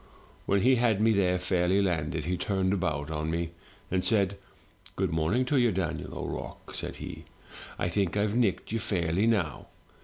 "When 0.47 0.61
he 0.61 0.77
had 0.77 0.99
me 0.99 1.11
there 1.11 1.37
fairly 1.37 1.79
landed, 1.79 2.25
he 2.25 2.35
turned 2.35 2.73
about 2.73 3.11
on 3.11 3.29
me, 3.29 3.51
and 3.91 4.03
said, 4.03 4.35
*Good 4.95 5.11
morning 5.11 5.45
to 5.45 5.57
you, 5.59 5.71
Daniel 5.71 6.17
O'Rourke,* 6.17 6.73
said 6.73 6.95
he; 6.95 7.23
*I 7.77 7.87
think 7.87 8.15
Tve 8.15 8.33
nicked 8.33 8.71
you 8.71 8.79
fairly 8.79 9.27
now. 9.27 9.67